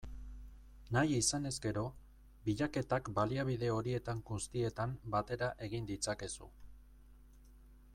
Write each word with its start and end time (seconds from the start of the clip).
Nahi 0.95 1.11
izanez 1.23 1.51
gero, 1.65 1.83
bilaketak 2.47 3.11
baliabide 3.19 3.71
horietan 3.77 4.25
guztietan 4.33 4.97
batera 5.17 5.55
egin 5.69 5.91
ditzakezu. 5.93 6.55